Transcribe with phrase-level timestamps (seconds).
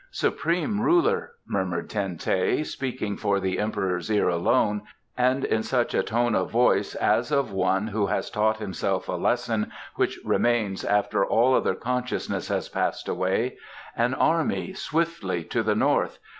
[0.09, 4.81] "Supreme ruler," murmured Ten teh, speaking for the Emperor's ear alone,
[5.15, 9.11] and in such a tone of voice as of one who has taught himself a
[9.13, 13.57] lesson which remains after all other consciousness has passed away,
[13.95, 16.17] "an army swiftly to the north!